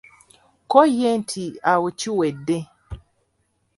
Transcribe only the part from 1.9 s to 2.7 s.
kiwedde.